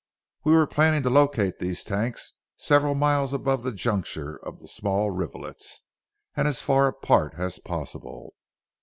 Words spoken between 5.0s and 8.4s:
rivulets, and as far apart as possible.